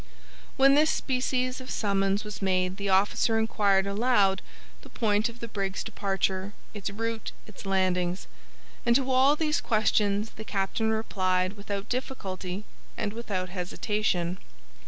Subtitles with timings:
[0.57, 4.41] When this species of summons was made the officer inquired aloud
[4.81, 8.25] the point of the brig's departure, its route, its landings;
[8.83, 12.63] and to all these questions the captain replied without difficulty
[12.97, 14.39] and without hesitation.